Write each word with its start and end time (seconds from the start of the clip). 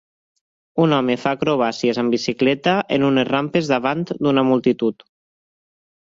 Un 0.83 0.93
home 0.99 1.15
fa 1.25 1.33
acrobàcies 1.39 1.99
amb 2.03 2.15
bicicleta 2.15 2.73
en 2.97 3.05
unes 3.09 3.27
rampes 3.31 3.69
davant 3.73 4.01
d'una 4.13 4.45
multitud. 4.53 5.07